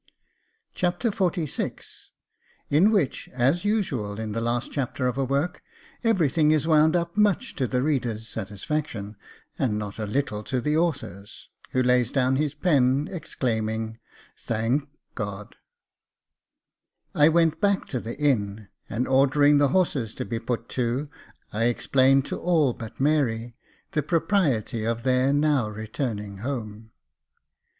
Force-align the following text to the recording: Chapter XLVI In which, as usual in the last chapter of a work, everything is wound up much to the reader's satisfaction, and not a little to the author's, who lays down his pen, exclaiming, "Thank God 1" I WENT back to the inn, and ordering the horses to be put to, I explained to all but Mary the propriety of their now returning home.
Chapter 0.73 1.11
XLVI 1.11 2.09
In 2.71 2.89
which, 2.89 3.29
as 3.33 3.63
usual 3.63 4.19
in 4.19 4.31
the 4.31 4.41
last 4.41 4.71
chapter 4.71 5.05
of 5.05 5.15
a 5.15 5.23
work, 5.23 5.61
everything 6.03 6.49
is 6.49 6.65
wound 6.65 6.95
up 6.95 7.15
much 7.15 7.53
to 7.57 7.67
the 7.67 7.83
reader's 7.83 8.27
satisfaction, 8.27 9.15
and 9.59 9.77
not 9.77 9.99
a 9.99 10.07
little 10.07 10.41
to 10.45 10.59
the 10.59 10.75
author's, 10.75 11.49
who 11.69 11.83
lays 11.83 12.11
down 12.11 12.37
his 12.37 12.55
pen, 12.55 13.09
exclaiming, 13.11 13.99
"Thank 14.35 14.89
God 15.13 15.55
1" 17.11 17.25
I 17.25 17.29
WENT 17.29 17.61
back 17.61 17.85
to 17.89 17.99
the 17.99 18.17
inn, 18.19 18.69
and 18.89 19.07
ordering 19.07 19.59
the 19.59 19.67
horses 19.67 20.15
to 20.15 20.25
be 20.25 20.39
put 20.39 20.67
to, 20.69 21.11
I 21.53 21.65
explained 21.65 22.25
to 22.25 22.39
all 22.39 22.73
but 22.73 22.99
Mary 22.99 23.53
the 23.91 24.01
propriety 24.01 24.83
of 24.83 25.03
their 25.03 25.31
now 25.31 25.69
returning 25.69 26.39
home. 26.39 26.89